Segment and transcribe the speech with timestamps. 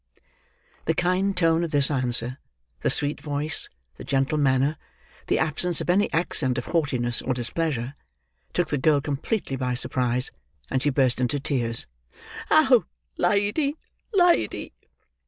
[0.85, 2.39] The kind tone of this answer,
[2.79, 4.77] the sweet voice, the gentle manner,
[5.27, 7.93] the absence of any accent of haughtiness or displeasure,
[8.51, 10.31] took the girl completely by surprise,
[10.71, 11.85] and she burst into tears.
[12.49, 12.85] "Oh,
[13.17, 13.75] lady,
[14.11, 14.73] lady!"